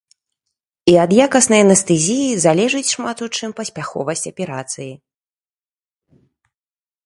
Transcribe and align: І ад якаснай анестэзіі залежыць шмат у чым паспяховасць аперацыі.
І 0.93 0.95
ад 1.03 1.11
якаснай 1.25 1.59
анестэзіі 1.65 2.39
залежыць 2.47 2.91
шмат 2.95 3.17
у 3.27 3.29
чым 3.35 3.49
паспяховасць 3.61 4.29
аперацыі. 4.33 4.91